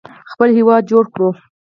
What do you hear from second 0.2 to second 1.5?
خپل هیواد جوړ کړو.